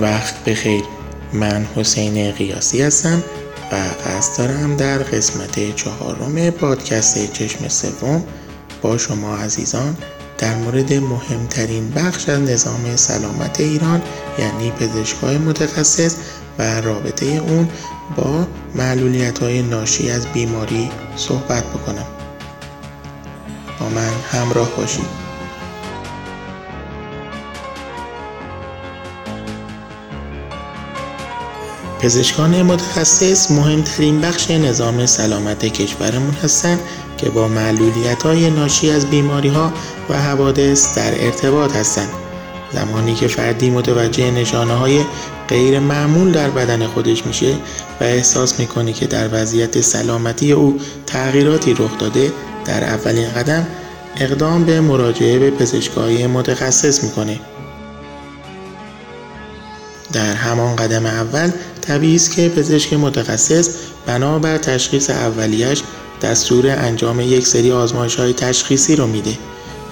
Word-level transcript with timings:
وقت 0.00 0.44
بخیر. 0.44 0.82
من 1.32 1.66
حسین 1.76 2.32
قیاسی 2.32 2.82
هستم 2.82 3.22
و 3.72 3.76
قصد 4.06 4.38
دارم 4.38 4.76
در 4.76 4.98
قسمت 4.98 5.76
چهارم 5.76 6.50
پادکست 6.50 7.32
چشم 7.32 7.68
سوم 7.68 8.24
با 8.82 8.98
شما 8.98 9.36
عزیزان 9.36 9.96
در 10.38 10.54
مورد 10.54 10.92
مهمترین 10.94 11.90
بخش 11.90 12.28
از 12.28 12.40
نظام 12.40 12.96
سلامت 12.96 13.60
ایران 13.60 14.02
یعنی 14.38 14.70
پزشکای 14.70 15.38
متخصص 15.38 16.16
و 16.58 16.80
رابطه 16.80 17.26
اون 17.26 17.68
با 18.16 18.46
معلولیت 18.74 19.38
های 19.38 19.62
ناشی 19.62 20.10
از 20.10 20.26
بیماری 20.26 20.90
صحبت 21.16 21.64
بکنم. 21.64 22.06
با 23.80 23.88
من 23.88 24.12
همراه 24.32 24.70
باشید. 24.76 25.27
پزشکان 32.00 32.62
متخصص 32.62 33.50
مهمترین 33.50 34.20
بخش 34.20 34.50
نظام 34.50 35.06
سلامت 35.06 35.64
کشورمون 35.64 36.34
هستند 36.42 36.80
که 37.16 37.28
با 37.28 37.48
معلولیت 37.48 38.22
های 38.22 38.50
ناشی 38.50 38.90
از 38.90 39.06
بیماری 39.06 39.48
ها 39.48 39.72
و 40.10 40.22
حوادث 40.22 40.98
در 40.98 41.24
ارتباط 41.24 41.76
هستند. 41.76 42.08
زمانی 42.72 43.14
که 43.14 43.28
فردی 43.28 43.70
متوجه 43.70 44.30
نشانه 44.30 44.74
های 44.74 45.00
غیر 45.48 45.78
معمول 45.78 46.32
در 46.32 46.50
بدن 46.50 46.86
خودش 46.86 47.26
میشه 47.26 47.54
و 48.00 48.04
احساس 48.04 48.60
می‌کنه 48.60 48.92
که 48.92 49.06
در 49.06 49.28
وضعیت 49.32 49.80
سلامتی 49.80 50.52
او 50.52 50.80
تغییراتی 51.06 51.74
رخ 51.74 51.98
داده 51.98 52.32
در 52.64 52.84
اولین 52.84 53.28
قدم 53.28 53.66
اقدام 54.16 54.64
به 54.64 54.80
مراجعه 54.80 55.38
به 55.38 55.50
پزشکای 55.50 56.26
متخصص 56.26 57.04
می‌کنه. 57.04 57.40
در 60.12 60.34
همان 60.34 60.76
قدم 60.76 61.06
اول 61.06 61.50
طبیعی 61.80 62.16
است 62.16 62.32
که 62.32 62.48
پزشک 62.48 62.92
متخصص 62.92 63.70
بنابر 64.06 64.58
تشخیص 64.58 65.10
اولیش 65.10 65.82
دستور 66.22 66.70
انجام 66.70 67.20
یک 67.20 67.46
سری 67.46 67.72
آزمایش 67.72 68.14
های 68.14 68.32
تشخیصی 68.32 68.96
رو 68.96 69.06
میده. 69.06 69.38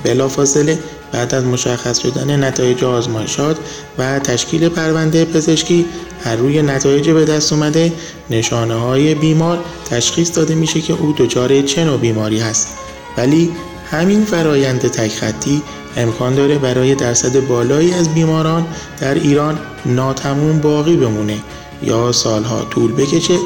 بلافاصله 0.05 0.79
بعد 1.13 1.35
از 1.35 1.45
مشخص 1.45 1.99
شدن 1.99 2.45
نتایج 2.45 2.85
آزمایشات 2.85 3.57
و 3.99 4.19
تشکیل 4.19 4.69
پرونده 4.69 5.25
پزشکی 5.25 5.87
هر 6.25 6.37
روی 6.37 6.63
نتایج 6.63 7.11
به 7.11 7.25
دست 7.25 7.53
اومده 7.53 7.93
نشانه 8.31 8.75
های 8.75 9.15
بیمار 9.15 9.65
تشخیص 9.91 10.37
داده 10.37 10.55
میشه 10.55 10.81
که 10.81 10.93
او 10.93 11.15
دچار 11.19 11.63
چه 11.63 11.85
نوع 11.85 11.99
بیماری 11.99 12.41
هست. 12.41 12.69
ولی 13.17 13.51
همین 13.91 14.25
فرایند 14.25 14.81
تک 14.81 15.09
خطی 15.09 15.63
امکان 15.97 16.35
داره 16.35 16.59
برای 16.59 16.95
درصد 16.95 17.47
بالایی 17.47 17.93
از 17.95 18.15
بیماران 18.15 18.67
در 19.01 19.15
ایران 19.15 19.59
ناتموم 19.87 20.59
باقی 20.59 20.97
بمونه 20.97 21.39
یا 21.83 22.13
سالها 22.13 22.61
طول 22.65 22.93
بکشه 22.93 23.39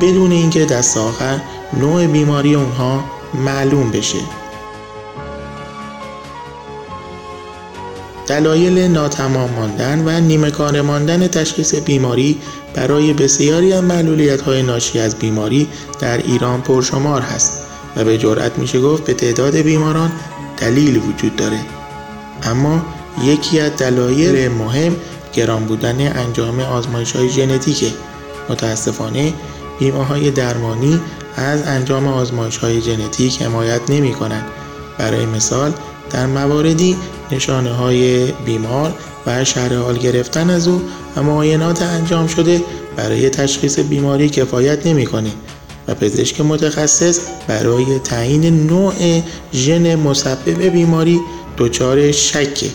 بدون 0.00 0.32
اینکه 0.32 0.64
دست 0.64 0.96
آخر 0.96 1.40
نوع 1.80 2.06
بیماری 2.06 2.54
اونها 2.54 3.04
معلوم 3.34 3.90
بشه. 3.90 4.18
دلایل 8.26 8.78
ناتمام 8.78 9.50
ماندن 9.50 10.02
و 10.06 10.20
نیمه 10.20 10.50
کار 10.50 10.80
ماندن 10.80 11.26
تشخیص 11.26 11.74
بیماری 11.74 12.38
برای 12.74 13.12
بسیاری 13.12 13.72
از 13.72 13.84
معلولیت 13.84 14.40
های 14.40 14.62
ناشی 14.62 14.98
از 14.98 15.16
بیماری 15.16 15.68
در 16.00 16.18
ایران 16.18 16.60
پرشمار 16.60 17.20
هست. 17.20 17.67
و 17.98 18.04
به 18.04 18.18
جرأت 18.18 18.58
میشه 18.58 18.80
گفت 18.80 19.04
به 19.04 19.14
تعداد 19.14 19.56
بیماران 19.56 20.12
دلیل 20.56 20.96
وجود 20.96 21.36
داره. 21.36 21.60
اما 22.42 22.82
یکی 23.24 23.60
از 23.60 23.76
دلایل 23.76 24.48
مهم 24.48 24.96
گران 25.32 25.64
بودن 25.64 26.12
انجام 26.16 26.60
آزمایش 26.60 27.12
های 27.12 27.28
ژنتیکه. 27.28 27.90
متاسفانه 28.48 29.32
بیمه 29.78 30.04
های 30.04 30.30
درمانی 30.30 31.00
از 31.36 31.62
انجام 31.62 32.06
آزمایش 32.06 32.56
های 32.56 32.80
ژنتیک 32.80 33.42
حمایت 33.42 33.80
نمی 33.90 34.12
کنند. 34.12 34.44
برای 34.98 35.26
مثال 35.26 35.72
در 36.10 36.26
مواردی 36.26 36.96
نشانه 37.32 37.72
های 37.72 38.32
بیمار 38.32 38.94
و 39.26 39.44
شرح 39.44 39.74
حال 39.74 39.98
گرفتن 39.98 40.50
از 40.50 40.68
او 40.68 40.82
و 41.16 41.22
معاینات 41.22 41.82
انجام 41.82 42.26
شده 42.26 42.62
برای 42.96 43.30
تشخیص 43.30 43.78
بیماری 43.78 44.28
کفایت 44.28 44.86
نمی‌کنه. 44.86 45.30
و 45.88 45.94
پزشک 45.94 46.40
متخصص 46.40 47.20
برای 47.48 47.98
تعیین 47.98 48.66
نوع 48.66 49.22
ژن 49.52 49.94
مسبب 49.94 50.62
بیماری 50.62 51.20
دچار 51.58 52.12
شکه 52.12 52.70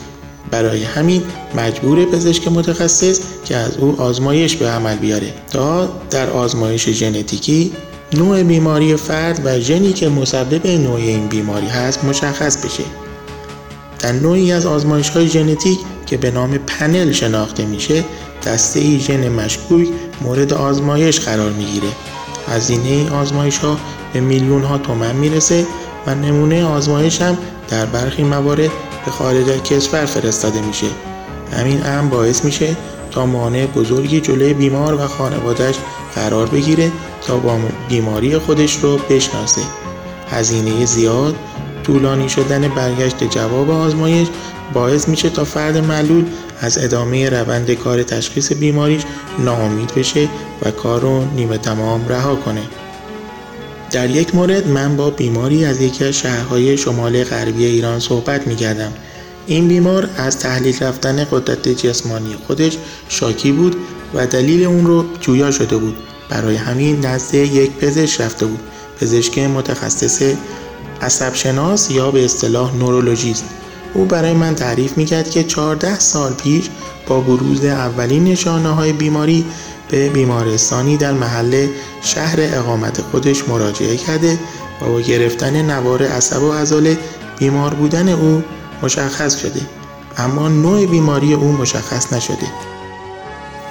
برای 0.51 0.83
همین 0.83 1.23
مجبور 1.55 2.05
پزشک 2.05 2.47
متخصص 2.47 3.19
که 3.45 3.55
از 3.55 3.77
او 3.77 4.01
آزمایش 4.01 4.55
به 4.55 4.69
عمل 4.69 4.95
بیاره 4.95 5.33
تا 5.51 5.89
در 6.09 6.29
آزمایش 6.29 6.89
ژنتیکی 6.89 7.71
نوع 8.13 8.43
بیماری 8.43 8.95
فرد 8.95 9.41
و 9.45 9.59
ژنی 9.59 9.93
که 9.93 10.09
مسبب 10.09 10.67
نوع 10.67 10.95
این 10.95 11.27
بیماری 11.27 11.67
هست 11.67 12.03
مشخص 12.03 12.65
بشه. 12.65 12.83
در 13.99 14.11
نوعی 14.11 14.51
از 14.51 14.65
آزمایش 14.65 15.09
های 15.09 15.27
ژنتیک 15.27 15.79
که 16.05 16.17
به 16.17 16.31
نام 16.31 16.57
پنل 16.57 17.11
شناخته 17.11 17.65
میشه 17.65 18.03
دسته 18.45 18.79
ای 18.79 18.99
ژن 18.99 19.29
مشکوک 19.29 19.87
مورد 20.21 20.53
آزمایش 20.53 21.19
قرار 21.19 21.51
می‌گیره. 21.51 21.87
هزینه 22.47 22.89
این 22.89 23.09
آزمایش 23.09 23.57
ها 23.57 23.77
به 24.13 24.19
میلیون 24.19 24.63
ها 24.63 24.77
تومن 24.77 25.15
می‌رسه 25.15 25.65
و 26.07 26.15
نمونه 26.15 26.65
آزمایش 26.65 27.21
هم 27.21 27.37
در 27.69 27.85
برخی 27.85 28.23
موارد 28.23 28.71
به 29.05 29.11
خارج 29.11 29.45
کشور 29.45 30.05
فرستاده 30.05 30.61
میشه. 30.61 30.87
همین 31.57 31.85
امر 31.85 32.09
باعث 32.09 32.45
میشه 32.45 32.75
تا 33.11 33.25
مانع 33.25 33.65
بزرگی 33.65 34.21
جلوی 34.21 34.53
بیمار 34.53 34.95
و 34.95 35.07
خانوادهش 35.07 35.75
قرار 36.15 36.47
بگیره 36.47 36.91
تا 37.21 37.37
با 37.37 37.57
بیماری 37.89 38.37
خودش 38.37 38.75
رو 38.75 38.97
بشناسه. 39.09 39.61
هزینه 40.29 40.85
زیاد 40.85 41.35
طولانی 41.83 42.29
شدن 42.29 42.67
برگشت 42.67 43.23
جواب 43.23 43.69
آزمایش 43.69 44.27
باعث 44.73 45.07
میشه 45.07 45.29
تا 45.29 45.43
فرد 45.43 45.77
معلول 45.77 46.25
از 46.63 46.77
ادامه 46.77 47.29
روند 47.29 47.71
کار 47.71 48.03
تشخیص 48.03 48.53
بیماریش 48.53 49.01
ناامید 49.39 49.93
بشه 49.95 50.29
و 50.61 50.71
کار 50.71 51.01
رو 51.01 51.25
نیمه 51.35 51.57
تمام 51.57 52.07
رها 52.07 52.35
کنه 52.35 52.61
در 53.91 54.09
یک 54.09 54.35
مورد 54.35 54.67
من 54.67 54.97
با 54.97 55.09
بیماری 55.09 55.65
از 55.65 55.81
یکی 55.81 56.05
از 56.05 56.13
شهرهای 56.13 56.77
شمال 56.77 57.23
غربی 57.23 57.65
ایران 57.65 57.99
صحبت 57.99 58.47
می 58.47 58.55
کردم. 58.55 58.93
این 59.47 59.67
بیمار 59.67 60.09
از 60.17 60.39
تحلیل 60.39 60.83
رفتن 60.83 61.27
قدرت 61.31 61.69
جسمانی 61.69 62.35
خودش 62.47 62.77
شاکی 63.09 63.51
بود 63.51 63.75
و 64.13 64.27
دلیل 64.27 64.65
اون 64.65 64.85
رو 64.85 65.05
جویا 65.19 65.51
شده 65.51 65.77
بود. 65.77 65.95
برای 66.29 66.55
همین 66.55 67.05
نزد 67.05 67.33
یک 67.33 67.71
پزشک 67.71 68.21
رفته 68.21 68.45
بود. 68.45 68.59
پزشک 68.99 69.39
متخصص 69.39 70.21
عصب 71.01 71.33
شناس 71.35 71.91
یا 71.91 72.11
به 72.11 72.25
اصطلاح 72.25 72.75
نورولوژیست. 72.75 73.45
او 73.93 74.05
برای 74.05 74.33
من 74.33 74.55
تعریف 74.55 74.97
می‌کرد 74.97 75.29
که 75.29 75.43
14 75.43 75.99
سال 75.99 76.33
پیش 76.33 76.69
با 77.07 77.19
بروز 77.19 77.65
اولین 77.65 78.23
نشانه 78.23 78.69
های 78.69 78.93
بیماری 78.93 79.45
به 79.89 80.09
بیمارستانی 80.09 80.97
در 80.97 81.11
محل 81.11 81.67
شهر 82.01 82.37
اقامت 82.39 83.01
خودش 83.01 83.49
مراجعه 83.49 83.97
کرده 83.97 84.39
و 84.81 84.85
با 84.85 84.99
گرفتن 84.99 85.61
نوار 85.61 86.03
عصب 86.03 86.43
و 86.43 86.51
عضله 86.53 86.97
بیمار 87.39 87.73
بودن 87.73 88.09
او 88.09 88.43
مشخص 88.83 89.41
شده 89.41 89.61
اما 90.17 90.47
نوع 90.47 90.85
بیماری 90.85 91.33
او 91.33 91.51
مشخص 91.51 92.13
نشده. 92.13 92.47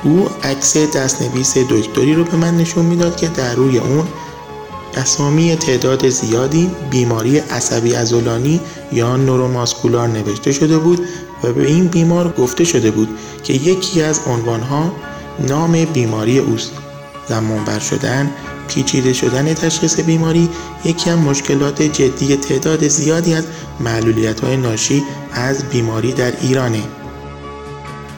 او 0.04 0.28
عکس 0.42 0.76
دستنویس 0.76 1.58
دکتری 1.58 2.14
رو 2.14 2.24
به 2.24 2.36
من 2.36 2.56
نشون 2.56 2.84
می‌داد 2.84 3.16
که 3.16 3.28
در 3.28 3.54
روی 3.54 3.78
اون 3.78 4.06
اسامی 4.96 5.56
تعداد 5.56 6.08
زیادی 6.08 6.70
بیماری 6.90 7.38
عصبی 7.38 7.94
ازولانی 7.94 8.60
یا 8.92 9.16
نوروماسکولار 9.16 10.08
نوشته 10.08 10.52
شده 10.52 10.78
بود 10.78 11.00
و 11.42 11.52
به 11.52 11.66
این 11.66 11.86
بیمار 11.86 12.32
گفته 12.32 12.64
شده 12.64 12.90
بود 12.90 13.08
که 13.44 13.52
یکی 13.52 14.02
از 14.02 14.20
عنوانها 14.26 14.92
نام 15.48 15.84
بیماری 15.84 16.38
اوست. 16.38 16.72
زمان 17.28 17.64
بر 17.64 17.78
شدن 17.78 18.30
پیچیده 18.68 19.12
شدن 19.12 19.54
تشخیص 19.54 20.00
بیماری 20.00 20.48
یکی 20.84 21.10
از 21.10 21.18
مشکلات 21.18 21.82
جدی 21.82 22.36
تعداد 22.36 22.88
زیادی 22.88 23.34
از 23.34 23.44
معلولیت 23.80 24.40
های 24.40 24.56
ناشی 24.56 25.02
از 25.32 25.64
بیماری 25.64 26.12
در 26.12 26.32
ایرانه. 26.40 26.82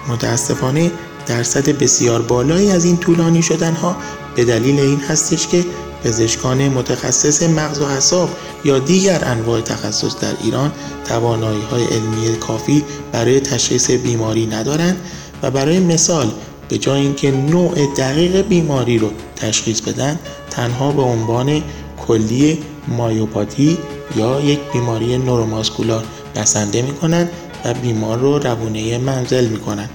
متاسفانه 0.09 0.91
درصد 1.27 1.69
بسیار 1.69 2.23
بالایی 2.23 2.71
از 2.71 2.85
این 2.85 2.97
طولانی 2.97 3.43
شدن 3.43 3.73
ها 3.73 3.97
به 4.37 4.45
دلیل 4.45 4.81
این 4.81 5.01
هستش 5.01 5.47
که 5.47 5.65
پزشکان 6.05 6.69
متخصص 6.69 7.43
مغز 7.43 7.81
و 7.81 7.85
اعصاب 7.85 8.29
یا 8.65 8.79
دیگر 8.79 9.25
انواع 9.25 9.61
تخصص 9.61 10.19
در 10.21 10.33
ایران 10.43 10.73
توانایی 11.05 11.63
های 11.63 11.85
علمی 11.85 12.37
کافی 12.37 12.85
برای 13.13 13.41
تشخیص 13.41 13.91
بیماری 13.91 14.47
ندارند 14.47 14.97
و 15.43 15.51
برای 15.51 15.81
مثال 15.81 16.31
به 16.69 16.79
جای 16.79 17.01
اینکه 17.01 17.31
نوع 17.31 17.95
دقیق 17.97 18.41
بیماری 18.41 18.99
رو 18.99 19.11
تشخیص 19.37 19.81
بدن 19.81 20.19
تنها 20.51 20.93
به 20.93 21.03
عنوان 21.03 21.63
کلی 22.07 22.59
مایوپاتی 22.89 23.79
یا 24.17 24.41
یک 24.41 24.59
بیماری 24.73 25.19
نوروماسکولار 25.19 26.05
بسنده 26.37 26.83
می‌کنند 26.83 27.31
و 27.65 27.75
بیمار 27.75 28.19
رو 28.19 28.39
روونه 28.39 28.99
منزل 28.99 29.47
می‌کنند. 29.47 29.91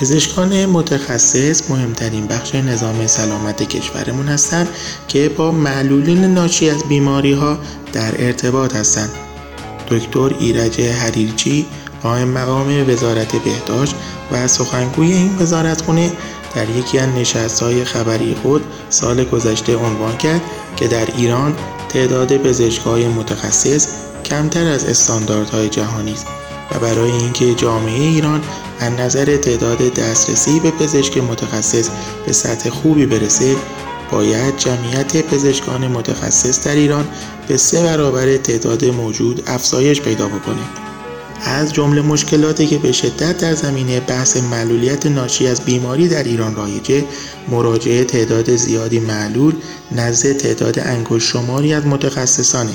پزشکان 0.00 0.66
متخصص 0.66 1.70
مهمترین 1.70 2.26
بخش 2.26 2.54
نظام 2.54 3.06
سلامت 3.06 3.62
کشورمون 3.62 4.28
هستند 4.28 4.68
که 5.08 5.28
با 5.28 5.52
معلولین 5.52 6.24
ناشی 6.24 6.70
از 6.70 6.84
بیماری 6.88 7.32
ها 7.32 7.58
در 7.92 8.24
ارتباط 8.26 8.76
هستند. 8.76 9.10
دکتر 9.90 10.30
ایرج 10.38 10.80
حریرچی 10.80 11.66
قائم 12.02 12.28
مقام 12.28 12.90
وزارت 12.90 13.36
بهداشت 13.36 13.94
و 14.32 14.48
سخنگوی 14.48 15.12
این 15.12 15.36
وزارتخونه 15.38 16.12
در 16.54 16.70
یکی 16.70 16.98
از 16.98 17.08
نشستهای 17.08 17.84
خبری 17.84 18.36
خود 18.42 18.64
سال 18.90 19.24
گذشته 19.24 19.76
عنوان 19.76 20.16
کرد 20.16 20.40
که 20.76 20.88
در 20.88 21.06
ایران 21.16 21.54
تعداد 21.88 22.36
پزشکهای 22.36 23.08
متخصص 23.08 23.88
کمتر 24.24 24.66
از 24.66 24.84
استانداردهای 24.84 25.68
جهانی 25.68 26.12
است 26.12 26.37
و 26.70 26.78
برای 26.78 27.10
اینکه 27.10 27.54
جامعه 27.54 28.02
ایران 28.02 28.42
از 28.80 28.92
نظر 28.92 29.36
تعداد 29.36 29.94
دسترسی 29.94 30.60
به 30.60 30.70
پزشک 30.70 31.18
متخصص 31.18 31.88
به 32.26 32.32
سطح 32.32 32.70
خوبی 32.70 33.06
برسه 33.06 33.56
باید 34.10 34.56
جمعیت 34.56 35.26
پزشکان 35.26 35.88
متخصص 35.88 36.66
در 36.66 36.74
ایران 36.74 37.08
به 37.48 37.56
سه 37.56 37.82
برابر 37.82 38.36
تعداد 38.36 38.84
موجود 38.84 39.42
افزایش 39.46 40.00
پیدا 40.00 40.28
بکنه. 40.28 40.62
از 41.44 41.72
جمله 41.72 42.02
مشکلاتی 42.02 42.66
که 42.66 42.78
به 42.78 42.92
شدت 42.92 43.38
در 43.38 43.54
زمینه 43.54 44.00
بحث 44.00 44.36
معلولیت 44.36 45.06
ناشی 45.06 45.46
از 45.46 45.60
بیماری 45.60 46.08
در 46.08 46.22
ایران 46.22 46.54
رایجه 46.54 47.04
مراجعه 47.48 48.04
تعداد 48.04 48.56
زیادی 48.56 49.00
معلول 49.00 49.54
نزد 49.92 50.32
تعداد 50.32 50.78
انگشت 50.78 51.26
شماری 51.28 51.74
از 51.74 51.86
متخصصانه. 51.86 52.72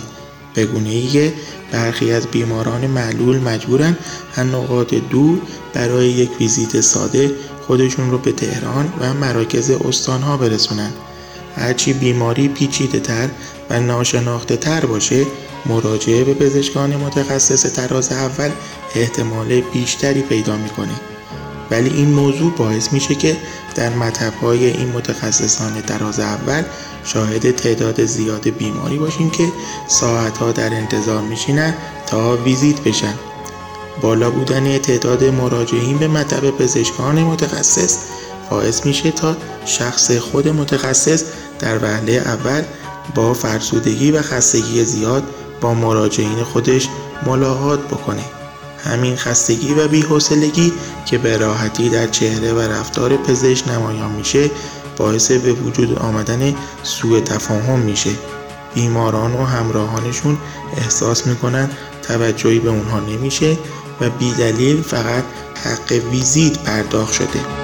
به 0.54 0.68
ای 0.86 1.32
برخی 1.72 2.12
از 2.12 2.28
بیماران 2.28 2.88
معلول 2.88 3.40
مجبورن 3.40 3.98
از 4.36 4.48
نقاط 4.48 4.94
دور 4.94 5.40
برای 5.74 6.08
یک 6.08 6.30
ویزیت 6.40 6.82
ساده 6.82 7.32
خودشون 7.68 8.12
رو 8.12 8.18
به 8.18 8.32
تهران 8.32 8.94
و 9.00 9.14
مراکز 9.14 9.72
استانها 9.72 10.38
برسونن. 10.38 10.92
هرچی 11.56 11.94
بیماری 11.94 12.48
پیچیده 12.48 13.00
تر 13.00 13.30
و 13.70 13.80
ناشناخته 13.80 14.58
تر 14.58 14.86
باشه 14.86 15.26
مراجعه 15.66 16.24
به 16.24 16.34
پزشکان 16.34 16.96
متخصص 16.96 17.74
تراز 17.74 18.12
اول 18.12 18.50
احتمال 18.96 19.62
بیشتری 19.62 20.22
پیدا 20.22 20.58
می‌کنه. 20.58 21.12
ولی 21.71 21.89
این 21.89 22.10
موضوع 22.10 22.51
باعث 22.51 22.94
میشه 22.94 23.15
که 23.15 23.38
در 23.75 23.89
مطبهای 23.89 24.65
این 24.65 24.89
متخصصان 24.89 25.81
تراز 25.81 26.19
اول 26.19 26.63
شاهد 27.04 27.51
تعداد 27.51 28.06
زیاد 28.06 28.50
بیماری 28.50 28.98
باشیم 28.98 29.30
که 29.30 29.51
ساعتها 29.88 30.51
در 30.51 30.74
انتظار 30.74 31.21
میشینن 31.21 31.74
تا 32.07 32.38
ویزیت 32.38 32.81
بشن. 32.81 33.13
بالا 34.01 34.30
بودن 34.31 34.77
تعداد 34.77 35.24
مراجعین 35.24 35.98
به 35.98 36.07
مطب 36.07 36.50
پزشکان 36.50 37.24
متخصص 37.24 37.98
باعث 38.50 38.86
میشه 38.86 39.12
تا 39.12 39.36
شخص 39.65 40.12
خود 40.12 40.48
متخصص 40.48 41.24
در 41.60 41.83
وهله 41.83 42.12
اول 42.12 42.63
با 43.15 43.33
فرسودگی 43.33 44.12
و 44.12 44.21
خستگی 44.21 44.86
زیاد 44.86 45.24
با 45.62 45.74
مراجعین 45.74 46.44
خودش 46.44 46.89
ملاقات 47.25 47.80
بکنه. 47.80 48.43
همین 48.84 49.16
خستگی 49.16 49.74
و 49.74 49.88
بیحوصلگی 49.88 50.74
که 51.06 51.18
به 51.18 51.38
راحتی 51.38 51.90
در 51.90 52.08
چهره 52.08 52.54
و 52.54 52.60
رفتار 52.60 53.18
پزشک 53.18 53.68
نمایان 53.68 54.12
میشه 54.12 54.52
باعث 54.98 55.32
به 55.32 55.54
وجود 55.54 56.00
آمدن 56.00 56.56
سوء 56.84 57.20
تفاهم 57.20 57.80
میشه. 57.80 58.10
بیماران 58.76 59.34
و 59.34 59.46
همراهانشون 59.46 60.38
احساس 60.78 61.28
می‌کنن 61.28 61.70
توجهی 62.08 62.60
به 62.60 62.70
اونها 62.70 63.00
نمیشه 63.00 63.58
و 64.02 64.10
بیدلیل 64.10 64.82
فقط 64.82 65.24
حق 65.64 65.92
ویزیت 66.12 66.58
پرداخت 66.58 67.14
شده. 67.14 67.62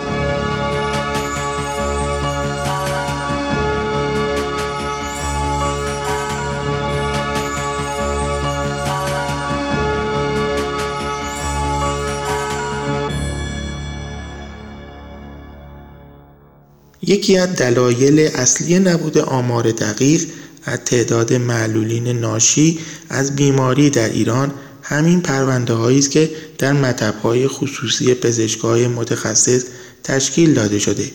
یکی 17.10 17.38
از 17.38 17.56
دلایل 17.56 18.20
اصلی 18.20 18.80
نبود 18.80 19.18
آمار 19.18 19.72
دقیق 19.72 20.26
از 20.66 20.80
تعداد 20.86 21.34
معلولین 21.34 22.08
ناشی 22.08 22.80
از 23.10 23.36
بیماری 23.36 23.90
در 23.90 24.10
ایران 24.10 24.52
همین 24.84 25.22
پرونده 25.22 25.74
است 25.74 26.12
که 26.12 26.30
در 26.58 26.74
مطبهای 26.74 27.48
خصوصی 27.48 28.14
پزشکای 28.14 28.88
متخصص 28.88 29.64
تشکیل 30.04 30.54
داده 30.54 30.80
شده 30.80 31.12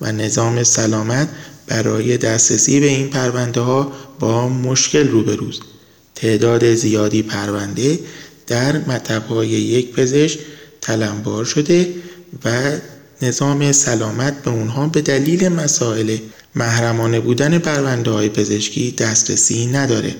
و 0.00 0.12
نظام 0.12 0.62
سلامت 0.62 1.28
برای 1.66 2.16
دسترسی 2.16 2.80
به 2.80 2.86
این 2.86 3.08
پرونده 3.08 3.60
ها 3.60 3.92
با 4.20 4.48
مشکل 4.48 5.08
روبروست. 5.08 5.60
تعداد 6.14 6.74
زیادی 6.74 7.22
پرونده 7.22 7.98
در 8.46 8.78
مطبهای 8.78 9.48
یک 9.48 9.92
پزشک 9.92 10.38
تلمبار 10.80 11.44
شده 11.44 11.94
و 12.44 12.72
نظام 13.24 13.72
سلامت 13.72 14.42
به 14.42 14.50
اونها 14.50 14.86
به 14.86 15.00
دلیل 15.00 15.48
مسائل 15.48 16.16
محرمانه 16.54 17.20
بودن 17.20 17.58
پرونده 17.58 18.10
های 18.10 18.28
پزشکی 18.28 18.90
دسترسی 18.98 19.66
نداره. 19.66 20.14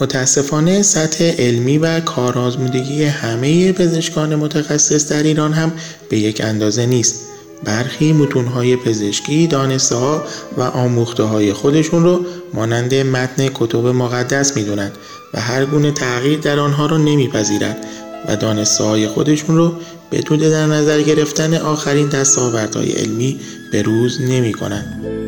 متاسفانه 0.00 0.82
سطح 0.82 1.24
علمی 1.24 1.78
و 1.78 2.00
کارآزمودگی 2.00 3.04
همه 3.04 3.72
پزشکان 3.72 4.34
متخصص 4.34 5.12
در 5.12 5.22
ایران 5.22 5.52
هم 5.52 5.72
به 6.08 6.18
یک 6.18 6.40
اندازه 6.44 6.86
نیست. 6.86 7.20
برخی 7.64 8.12
متونهای 8.12 8.76
پزشکی 8.76 9.46
دانسته 9.46 9.94
ها 9.94 10.24
و 10.56 10.62
آموخته 10.62 11.22
های 11.22 11.52
خودشون 11.52 12.02
رو 12.02 12.24
مانند 12.54 12.94
متن 12.94 13.48
کتب 13.54 13.86
مقدس 13.86 14.56
می‌دونن 14.56 14.92
و 15.34 15.40
هر 15.40 15.64
گونه 15.64 15.92
تغییر 15.92 16.38
در 16.38 16.58
آنها 16.58 16.86
رو 16.86 16.98
نمیپذیرند 16.98 17.76
و 18.28 18.36
دانسته 18.36 18.84
های 18.84 19.08
خودشون 19.08 19.56
رو 19.56 19.74
بدون 20.12 20.38
در 20.38 20.66
نظر 20.66 21.02
گرفتن 21.02 21.54
آخرین 21.54 22.08
دستاوردهای 22.08 22.92
علمی 22.92 23.40
به 23.72 23.82
روز 23.82 24.20
نمی 24.20 24.52
کنند. 24.52 25.21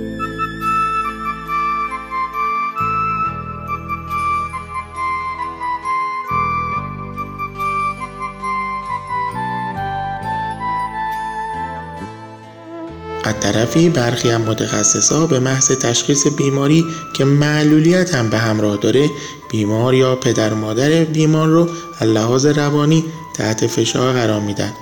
از 13.25 13.35
طرفی 13.41 13.89
برخی 13.89 14.31
از 14.31 14.41
متخصصا 14.41 15.27
به 15.27 15.41
محض 15.41 15.69
تشخیص 15.69 16.27
بیماری 16.27 16.85
که 17.13 17.25
معلولیت 17.25 18.15
هم 18.15 18.31
به 18.31 18.39
همراه 18.39 18.77
داره 18.77 19.11
بیمار 19.51 19.95
یا 19.95 20.17
پدر 20.17 20.55
مادر 20.55 21.05
بیمار 21.05 21.49
رو 21.49 21.69
لحاظ 22.01 22.47
روانی 22.47 23.05
تحت 23.35 23.67
فشار 23.67 24.13
قرار 24.13 24.41
میدن. 24.41 24.73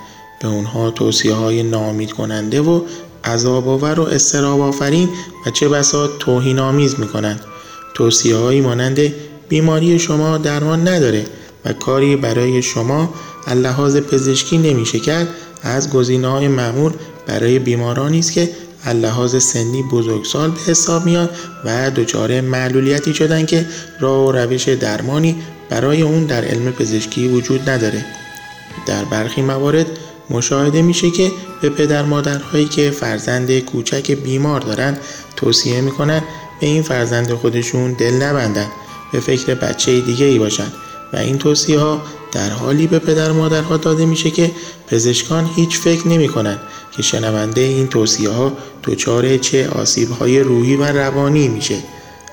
به 0.40 0.48
اونها 0.48 0.90
توصیه 0.90 1.34
های 1.34 1.62
نامید 1.62 2.12
کننده 2.12 2.60
و 2.60 2.80
عذاب 3.24 3.68
آور 3.68 4.00
و 4.00 4.02
استراب 4.02 4.60
آفرین 4.60 5.08
و 5.46 5.50
چه 5.50 5.68
بسا 5.68 6.06
توهین 6.06 6.58
آمیز 6.58 7.00
می‌کنند. 7.00 7.40
توصیه 7.94 8.36
هایی 8.36 8.60
مانند 8.60 8.98
بیماری 9.48 9.98
شما 9.98 10.38
درمان 10.38 10.88
نداره 10.88 11.26
و 11.64 11.72
کاری 11.72 12.16
برای 12.16 12.62
شما 12.62 13.14
لحاظ 13.54 13.96
پزشکی 13.96 14.58
نمیشه 14.58 14.98
کرد 14.98 15.28
از 15.62 15.90
گزینه 15.90 16.28
های 16.28 16.48
معمول 16.48 16.92
برای 17.26 17.58
بیمارانی 17.58 18.18
است 18.18 18.32
که 18.32 18.50
لحاظ 18.94 19.42
سنی 19.42 19.82
بزرگسال 19.82 20.50
به 20.50 20.60
حساب 20.66 21.04
میاد 21.04 21.30
و 21.64 21.90
دچار 21.90 22.40
معلولیتی 22.40 23.14
شدن 23.14 23.46
که 23.46 23.66
راه 24.00 24.28
و 24.28 24.32
روش 24.32 24.68
درمانی 24.68 25.36
برای 25.70 26.02
اون 26.02 26.24
در 26.24 26.44
علم 26.44 26.72
پزشکی 26.72 27.28
وجود 27.28 27.70
نداره. 27.70 28.04
در 28.86 29.04
برخی 29.04 29.42
موارد 29.42 29.86
مشاهده 30.30 30.82
میشه 30.82 31.10
که 31.10 31.30
به 31.62 31.70
پدر 31.70 32.02
مادرهایی 32.02 32.64
که 32.64 32.90
فرزند 32.90 33.58
کوچک 33.58 34.10
بیمار 34.10 34.60
دارن 34.60 34.98
توصیه 35.36 35.80
می‌کنن 35.80 36.22
به 36.60 36.66
این 36.66 36.82
فرزند 36.82 37.32
خودشون 37.32 37.92
دل 37.92 38.14
نبندن 38.14 38.66
به 39.12 39.20
فکر 39.20 39.54
بچه 39.54 40.00
دیگه 40.00 40.26
ای 40.26 40.38
باشن. 40.38 40.72
و 41.12 41.16
این 41.16 41.38
توصیه 41.38 41.78
ها 41.78 42.02
در 42.32 42.50
حالی 42.50 42.86
به 42.86 42.98
پدر 42.98 43.32
مادرها 43.32 43.76
داده 43.76 44.06
میشه 44.06 44.30
که 44.30 44.50
پزشکان 44.86 45.50
هیچ 45.56 45.78
فکر 45.78 46.08
نمی 46.08 46.28
کنن 46.28 46.58
که 46.96 47.02
شنونده 47.02 47.60
این 47.60 47.88
توصیه 47.88 48.30
ها 48.30 48.52
دچار 48.84 49.36
چه 49.36 49.68
آسیب 49.68 50.10
های 50.10 50.40
روحی 50.40 50.76
و 50.76 50.84
روانی 50.84 51.48
میشه. 51.48 51.76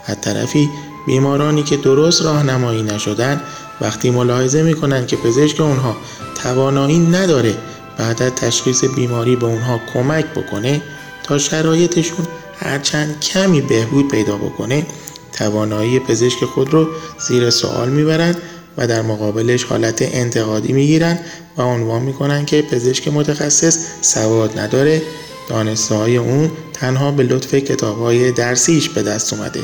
از 0.06 0.22
طرفی 0.22 0.70
بیمارانی 1.08 1.64
که 1.64 1.78
درست 1.78 2.22
راهنمایی 2.22 2.84
نشدن 2.84 3.42
وقتی 3.82 4.10
ملاحظه 4.10 4.64
می‌کنن 4.64 5.06
که 5.06 5.16
پزشک 5.16 5.62
اونها 5.62 5.98
توانایی 6.44 7.00
نداره 7.00 7.58
بعد 7.98 8.24
از 8.24 8.32
تشخیص 8.32 8.84
بیماری 8.84 9.36
به 9.36 9.46
اونها 9.46 9.80
کمک 9.94 10.26
بکنه 10.26 10.82
تا 11.24 11.38
شرایطشون 11.38 12.28
هرچند 12.60 13.20
کمی 13.20 13.62
بهبود 13.62 14.08
پیدا 14.08 14.36
بکنه 14.36 14.86
توانایی 15.34 16.00
پزشک 16.00 16.46
خود 16.46 16.74
رو 16.74 16.88
زیر 17.28 17.50
سوال 17.50 17.90
می‌برند 17.90 18.42
و 18.80 18.88
در 18.88 19.02
مقابلش 19.02 19.64
حالت 19.64 20.02
انتقادی 20.02 20.74
می‌گیرن 20.74 21.20
و 21.58 21.62
عنوان 21.62 22.02
می‌کنن 22.02 22.46
که 22.46 22.62
پزشک 22.62 23.08
متخصص 23.08 23.78
سواد 24.02 24.60
نداره. 24.60 25.02
دانسته 25.50 25.96
های 25.96 26.18
اون 26.18 26.52
تنها 26.74 27.12
به 27.12 27.24
لطف 27.24 27.56
کتاب 27.56 28.00
های 28.00 28.32
درسیش 28.32 28.90
به 28.90 29.04
دست 29.04 29.34
اومده. 29.34 29.62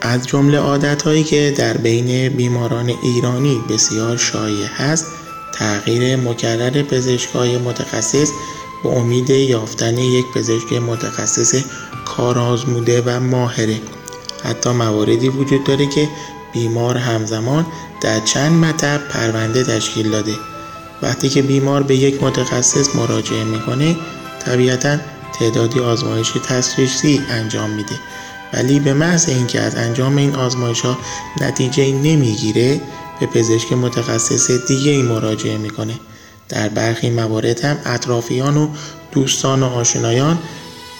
از 0.00 0.26
جمله 0.26 0.58
عادت 0.58 1.02
هایی 1.02 1.24
که 1.24 1.54
در 1.56 1.76
بین 1.76 2.28
بیماران 2.28 2.92
ایرانی 3.02 3.60
بسیار 3.68 4.16
شایع 4.16 4.66
هست 4.66 5.06
تغییر 5.54 6.16
مکرر 6.16 6.82
پزشکای 6.82 7.58
متخصص 7.58 8.30
به 8.82 8.88
امید 8.88 9.30
یافتن 9.30 9.98
یک 9.98 10.26
پزشک 10.34 10.72
متخصص 10.72 11.62
کارآزموده 12.04 13.02
و 13.06 13.20
ماهره. 13.20 13.76
حتی 14.44 14.70
مواردی 14.70 15.28
وجود 15.28 15.64
داره 15.64 15.86
که 15.86 16.08
بیمار 16.52 16.96
همزمان 16.96 17.66
در 18.00 18.20
چند 18.20 18.64
مطب 18.64 19.08
پرونده 19.08 19.64
تشکیل 19.64 20.10
داده. 20.10 20.34
وقتی 21.02 21.28
که 21.28 21.42
بیمار 21.42 21.82
به 21.82 21.96
یک 21.96 22.22
متخصص 22.22 22.96
مراجعه 22.96 23.44
می‌کنه 23.44 23.96
طبیعتا 24.46 24.96
تعدادی 25.38 25.80
آزمایش 25.80 26.32
تشخیصی 26.48 27.20
انجام 27.30 27.70
میده. 27.70 27.94
ولی 28.52 28.80
به 28.80 28.94
محض 28.94 29.28
اینکه 29.28 29.60
از 29.60 29.74
انجام 29.74 30.16
این 30.16 30.34
آزمایش 30.34 30.80
ها 30.80 30.98
نتیجه 31.40 31.92
نمی‌گیره 31.92 32.80
به 33.20 33.26
پزشک 33.26 33.72
متخصص 33.72 34.50
دیگه 34.50 34.90
ای 34.90 35.02
مراجعه 35.02 35.58
می‌کنه. 35.58 35.94
در 36.48 36.68
برخی 36.68 37.10
موارد 37.10 37.60
هم 37.60 37.76
اطرافیان 37.84 38.56
و 38.56 38.68
دوستان 39.12 39.62
و 39.62 39.66
آشنایان 39.66 40.38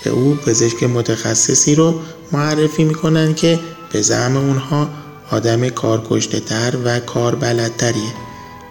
به 0.05 0.11
او 0.11 0.35
پزشک 0.35 0.83
متخصصی 0.83 1.75
رو 1.75 2.01
معرفی 2.33 2.85
می‌کنن 2.85 3.35
که 3.35 3.59
به 3.93 4.03
زعم 4.03 4.37
اونها 4.37 4.89
آدم 5.31 5.69
کارکشته 5.69 6.41
تر 6.41 6.75
و 6.85 7.01
کاربلدتریه 7.01 8.13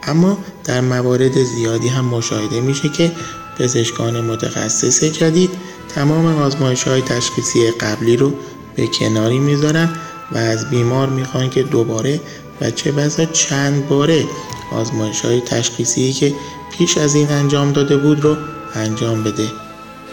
اما 0.03 0.37
در 0.63 0.81
موارد 0.81 1.43
زیادی 1.43 1.87
هم 1.87 2.05
مشاهده 2.05 2.61
میشه 2.61 2.89
که 2.89 3.11
پزشکان 3.59 4.21
متخصص 4.21 5.03
جدید 5.03 5.49
تمام 5.95 6.25
آزمایش 6.25 6.83
های 6.83 7.01
تشخیصی 7.01 7.71
قبلی 7.71 8.17
رو 8.17 8.33
به 8.75 8.87
کناری 8.87 9.39
می‌ذارن 9.39 9.89
و 10.31 10.37
از 10.37 10.69
بیمار 10.69 11.09
می‌خوان 11.09 11.49
که 11.49 11.63
دوباره 11.63 12.19
و 12.61 12.71
چه 12.71 12.91
بسا 12.91 13.25
چند 13.25 13.87
باره 13.87 14.25
آزمایش 14.71 15.21
های 15.21 15.41
تشخیصی 15.41 16.13
که 16.13 16.33
پیش 16.77 16.97
از 16.97 17.15
این 17.15 17.29
انجام 17.31 17.71
داده 17.71 17.97
بود 17.97 18.23
رو 18.23 18.35
انجام 18.75 19.23
بده. 19.23 19.47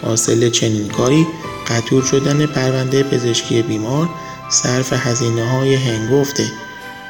حاصل 0.02 0.50
چنین 0.50 0.88
کاری 0.88 1.26
قطور 1.68 2.02
شدن 2.02 2.46
پرونده 2.46 3.02
پزشکی 3.02 3.62
بیمار 3.62 4.08
صرف 4.50 4.92
هزینه 4.92 5.50
های 5.50 5.74
هنگفته. 5.74 6.46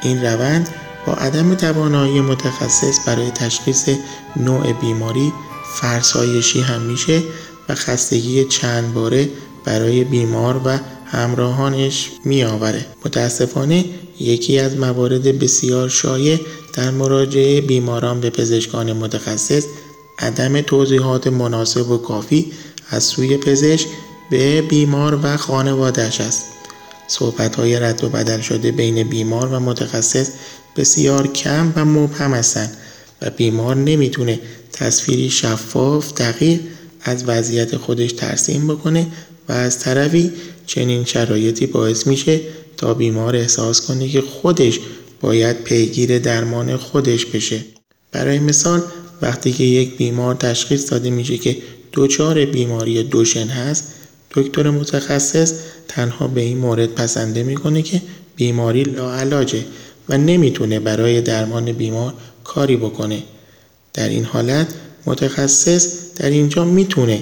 این 0.03 0.25
روند 0.25 0.69
با 1.05 1.13
عدم 1.13 1.55
توانایی 1.55 2.21
متخصص 2.21 2.99
برای 3.05 3.31
تشخیص 3.31 3.89
نوع 4.35 4.73
بیماری 4.73 5.33
فرسایشی 5.75 6.61
هم 6.61 6.81
میشه 6.81 7.21
و 7.69 7.75
خستگی 7.75 8.45
چند 8.45 8.93
باره 8.93 9.29
برای 9.65 10.03
بیمار 10.03 10.61
و 10.65 10.79
همراهانش 11.05 12.11
میآوره. 12.25 12.85
متاسفانه 13.05 13.85
یکی 14.19 14.59
از 14.59 14.77
موارد 14.77 15.39
بسیار 15.39 15.89
شایع 15.89 16.39
در 16.73 16.91
مراجعه 16.91 17.61
بیماران 17.61 18.19
به 18.19 18.29
پزشکان 18.29 18.93
متخصص 18.93 19.65
عدم 20.19 20.61
توضیحات 20.61 21.27
مناسب 21.27 21.91
و 21.91 21.97
کافی 21.97 22.51
از 22.89 23.03
سوی 23.03 23.37
پزشک 23.37 23.87
به 24.29 24.61
بیمار 24.61 25.19
و 25.23 25.37
خانوادهش 25.37 26.21
است. 26.21 26.45
صحبت 27.07 27.55
های 27.55 27.79
رد 27.79 28.03
و 28.03 28.09
بدل 28.09 28.41
شده 28.41 28.71
بین 28.71 29.09
بیمار 29.09 29.47
و 29.47 29.59
متخصص 29.59 30.29
بسیار 30.75 31.27
کم 31.27 31.73
و 31.75 31.85
مبهم 31.85 32.33
هستند 32.33 32.77
و 33.21 33.29
بیمار 33.29 33.75
نمی‌تونه 33.75 34.39
تصویری 34.73 35.29
شفاف 35.29 36.13
دقیق 36.13 36.59
از 37.01 37.23
وضعیت 37.27 37.77
خودش 37.77 38.11
ترسیم 38.11 38.67
بکنه 38.67 39.07
و 39.49 39.51
از 39.51 39.79
طرفی 39.79 40.31
چنین 40.65 41.05
شرایطی 41.05 41.65
باعث 41.65 42.07
میشه 42.07 42.39
تا 42.77 42.93
بیمار 42.93 43.35
احساس 43.35 43.81
کنه 43.81 44.07
که 44.07 44.21
خودش 44.21 44.79
باید 45.21 45.63
پیگیر 45.63 46.19
درمان 46.19 46.77
خودش 46.77 47.25
بشه. 47.25 47.65
برای 48.11 48.39
مثال 48.39 48.81
وقتی 49.21 49.51
که 49.51 49.63
یک 49.63 49.97
بیمار 49.97 50.35
تشخیص 50.35 50.91
داده 50.91 51.09
میشه 51.09 51.37
که 51.37 51.57
دچار 51.93 52.45
بیماری 52.45 53.03
دوشن 53.03 53.47
هست 53.47 53.93
دکتر 54.37 54.69
متخصص 54.69 55.53
تنها 55.87 56.27
به 56.27 56.41
این 56.41 56.57
مورد 56.57 56.95
پسنده 56.95 57.43
می‌کنه 57.43 57.81
که 57.81 58.01
بیماری 58.35 58.83
لاعلاجه 58.83 59.65
و 60.09 60.17
نمی‌تونه 60.17 60.79
برای 60.79 61.21
درمان 61.21 61.71
بیمار 61.71 62.13
کاری 62.43 62.77
بکنه. 62.77 63.23
در 63.93 64.09
این 64.09 64.25
حالت 64.25 64.67
متخصص 65.05 65.93
در 66.15 66.29
اینجا 66.29 66.65
می‌تونه 66.65 67.21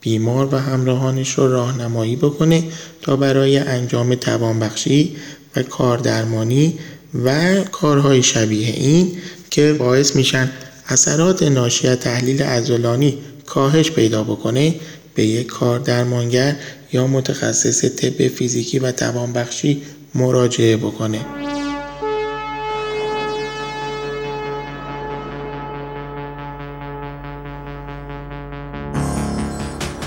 بیمار 0.00 0.54
و 0.54 0.58
همراهانش 0.58 1.30
رو 1.30 1.52
راهنمایی 1.52 2.16
بکنه 2.16 2.64
تا 3.02 3.16
برای 3.16 3.58
انجام 3.58 4.14
توانبخشی 4.14 5.16
و 5.56 5.62
کاردرمانی 5.62 6.78
و 7.24 7.54
کارهای 7.64 8.22
شبیه 8.22 8.68
این 8.68 9.12
که 9.50 9.72
باعث 9.72 10.16
میشن 10.16 10.50
اثرات 10.88 11.42
ناشی 11.42 11.88
از 11.88 11.98
تحلیل 11.98 12.42
عضلانی 12.42 13.18
کاهش 13.46 13.90
پیدا 13.90 14.24
بکنه 14.24 14.74
به 15.16 15.24
یک 15.26 15.46
کاردرمانگر 15.46 16.56
یا 16.92 17.06
متخصص 17.06 17.84
طب 17.84 18.28
فیزیکی 18.28 18.78
و 18.78 18.92
توانبخشی 18.92 19.82
مراجعه 20.14 20.76
بکنه. 20.76 21.20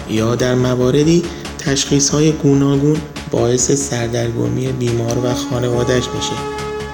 یا 0.10 0.36
در 0.36 0.56
مواردی 0.56 1.24
تشخیص 1.58 2.10
های 2.10 2.32
گوناگون 2.32 2.98
باعث 3.32 3.72
سردرگمی 3.72 4.68
بیمار 4.68 5.18
و 5.18 5.34
خانوادش 5.34 6.04
میشه. 6.16 6.34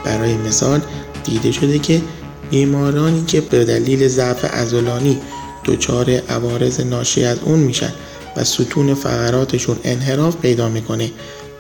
برای 0.06 0.34
مثال 0.34 0.82
دیده 1.24 1.52
شده 1.52 1.80
که 1.80 2.02
بیمارانی 2.50 3.26
که 3.26 3.42
به 3.42 3.66
دلیل 3.66 4.08
ضعف 4.08 4.46
عضلانی 4.46 5.18
دچار 5.66 6.10
عوارض 6.10 6.80
ناشی 6.80 7.24
از 7.24 7.38
اون 7.44 7.60
میشن 7.60 7.94
و 8.38 8.44
ستون 8.44 8.94
فقراتشون 8.94 9.78
انحراف 9.84 10.36
پیدا 10.36 10.70
می‌کنه 10.70 11.12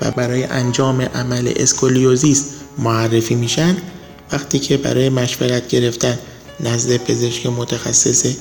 و 0.01 0.11
برای 0.11 0.43
انجام 0.43 1.01
عمل 1.01 1.53
scoliosis 1.55 2.45
معرفی 2.77 3.35
میشن. 3.35 3.77
وقتی 4.31 4.59
که 4.59 4.77
برای 4.77 5.09
مشورت 5.09 5.67
گرفتن 5.67 6.19
نزد 6.59 6.97
پزشک 6.97 7.45
متخصص 7.45 8.35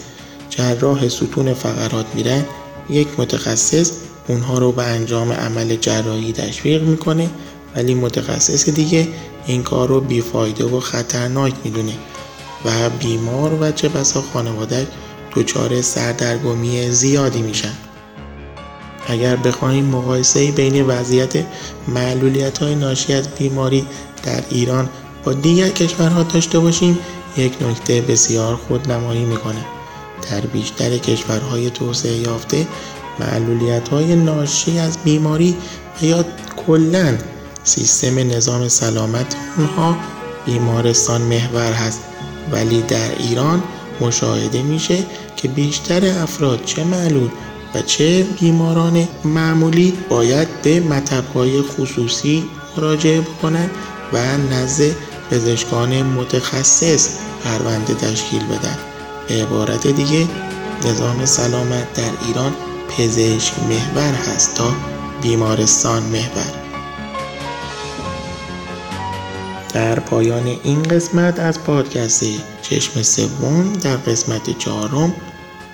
جراح 0.50 1.08
ستون 1.08 1.54
فقرات 1.54 2.06
میرن 2.14 2.44
یک 2.90 3.08
متخصص 3.18 3.90
اونها 4.28 4.58
رو 4.58 4.72
به 4.72 4.82
انجام 4.82 5.32
عمل 5.32 5.76
جراحی 5.76 6.32
تشویق 6.32 6.82
می‌کنه. 6.82 7.30
ولی 7.76 7.94
متخصص 7.94 8.68
دیگه 8.68 9.08
این 9.46 9.62
کار 9.62 9.88
رو 9.88 10.00
بیفایده 10.00 10.64
و 10.64 10.80
خطرناک 10.80 11.54
می‌دونه 11.64 11.92
و 12.64 12.90
بیمار 12.90 13.52
و 13.60 13.72
چه 13.72 13.88
بسا 13.88 14.22
خانواده 14.32 14.86
دچار 15.34 15.82
سردرگمی 15.82 16.90
زیادی 16.90 17.42
میشن. 17.42 17.72
اگر 19.08 19.36
بخواهیم 19.36 19.84
مقایسه 19.84 20.50
بین 20.50 20.86
وضعیت 20.86 21.32
معلولیت 21.88 22.58
های 22.58 22.74
ناشی 22.74 23.12
از 23.12 23.28
بیماری 23.28 23.86
در 24.22 24.42
ایران 24.50 24.88
با 25.24 25.32
دیگر 25.32 25.68
کشورها 25.68 26.22
داشته 26.22 26.58
باشیم 26.58 26.98
یک 27.36 27.52
نکته 27.62 28.00
بسیار 28.00 28.56
خودنمایی 28.56 29.24
می‌کنه. 29.24 29.64
در 30.30 30.40
بیشتر 30.40 30.98
کشورهای 30.98 31.70
توسعه 31.70 32.12
یافته 32.12 32.66
معلولیت 33.20 33.88
های 33.88 34.16
ناشی 34.16 34.78
از 34.78 34.98
بیماری 35.04 35.56
و 36.02 36.04
یا 36.04 36.24
کلا 36.66 37.18
سیستم 37.64 38.18
نظام 38.18 38.68
سلامت 38.68 39.36
اونها 39.56 39.96
بیمارستان 40.46 41.22
محور 41.22 41.72
هست. 41.72 42.00
ولی 42.52 42.82
در 42.82 43.18
ایران 43.18 43.62
مشاهده 44.00 44.62
میشه 44.62 44.98
که 45.36 45.48
بیشتر 45.48 46.22
افراد 46.22 46.64
چه 46.64 46.84
معلول 46.84 47.30
و 47.74 47.82
چه 47.82 48.22
بیماران 48.40 49.08
معمولی 49.24 49.92
باید 50.08 50.62
به 50.62 50.80
مطبهای 50.80 51.62
خصوصی 51.62 52.44
مراجعه 52.76 53.20
بکنند 53.20 53.70
و 54.12 54.36
نزد 54.36 54.96
پزشکان 55.30 56.02
متخصص 56.02 57.08
پرونده 57.44 57.94
تشکیل 57.94 58.44
بدن. 58.44 58.78
به 59.28 59.34
عبارت 59.34 59.86
دیگه 59.86 60.28
نظام 60.84 61.24
سلامت 61.24 61.94
در 61.94 62.10
ایران 62.26 62.52
پزشک 62.88 63.52
محور 63.68 64.14
هست 64.14 64.54
تا 64.54 64.74
بیمارستان 65.22 66.02
محور. 66.02 66.63
در 69.74 70.00
پایان 70.00 70.46
این 70.62 70.82
قسمت 70.82 71.40
از 71.40 71.64
پادکست 71.64 72.24
چشم 72.62 73.02
سوم 73.02 73.72
در 73.72 73.96
قسمت 73.96 74.58
چهارم 74.58 75.14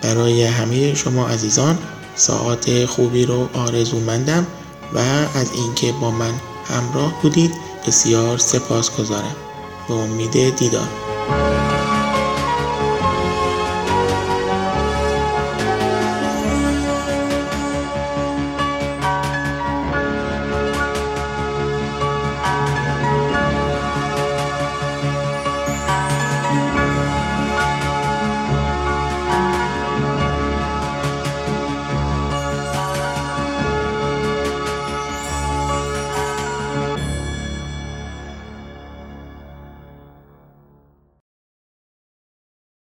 برای 0.01 0.43
همه 0.43 0.93
شما 0.95 1.27
عزیزان 1.27 1.77
ساعت 2.15 2.85
خوبی 2.85 3.25
رو 3.25 3.49
آرزومندم 3.53 4.47
و 4.93 4.99
از 5.35 5.51
اینکه 5.55 5.91
با 6.01 6.11
من 6.11 6.33
همراه 6.65 7.21
بودید 7.21 7.51
بسیار 7.87 8.37
سپاسگزارم. 8.37 9.35
به 9.87 9.93
امید 9.93 10.55
دیدار. 10.55 11.00